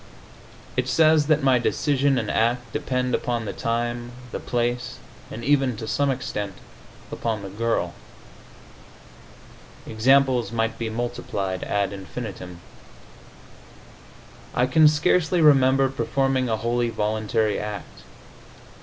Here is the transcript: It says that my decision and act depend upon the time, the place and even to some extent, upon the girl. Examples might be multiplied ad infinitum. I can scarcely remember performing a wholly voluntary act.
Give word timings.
It 0.75 0.87
says 0.87 1.27
that 1.27 1.43
my 1.43 1.59
decision 1.59 2.17
and 2.17 2.31
act 2.31 2.73
depend 2.73 3.13
upon 3.13 3.45
the 3.45 3.53
time, 3.53 4.13
the 4.31 4.39
place 4.39 4.97
and 5.29 5.43
even 5.43 5.77
to 5.77 5.87
some 5.87 6.09
extent, 6.09 6.55
upon 7.11 7.43
the 7.43 7.51
girl. 7.51 7.93
Examples 9.85 10.51
might 10.51 10.79
be 10.79 10.89
multiplied 10.89 11.63
ad 11.65 11.93
infinitum. 11.93 12.61
I 14.55 14.65
can 14.65 14.87
scarcely 14.87 15.39
remember 15.39 15.87
performing 15.87 16.49
a 16.49 16.57
wholly 16.57 16.89
voluntary 16.89 17.59
act. 17.59 18.01